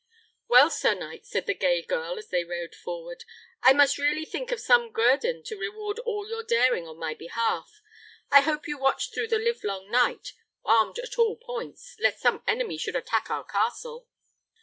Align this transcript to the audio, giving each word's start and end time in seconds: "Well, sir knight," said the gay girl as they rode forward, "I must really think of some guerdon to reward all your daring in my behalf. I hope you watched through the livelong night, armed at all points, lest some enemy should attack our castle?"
"Well, 0.47 0.71
sir 0.71 0.95
knight," 0.95 1.27
said 1.27 1.45
the 1.45 1.53
gay 1.53 1.83
girl 1.83 2.17
as 2.17 2.29
they 2.29 2.43
rode 2.43 2.73
forward, 2.73 3.23
"I 3.61 3.71
must 3.71 3.99
really 3.99 4.25
think 4.25 4.51
of 4.51 4.59
some 4.59 4.91
guerdon 4.91 5.43
to 5.43 5.59
reward 5.59 5.99
all 5.99 6.27
your 6.27 6.41
daring 6.41 6.87
in 6.87 6.97
my 6.97 7.13
behalf. 7.13 7.83
I 8.31 8.41
hope 8.41 8.67
you 8.67 8.79
watched 8.79 9.13
through 9.13 9.27
the 9.27 9.37
livelong 9.37 9.91
night, 9.91 10.33
armed 10.65 10.97
at 10.97 11.19
all 11.19 11.35
points, 11.35 11.97
lest 11.99 12.19
some 12.19 12.41
enemy 12.47 12.79
should 12.79 12.95
attack 12.95 13.29
our 13.29 13.43
castle?" 13.43 14.07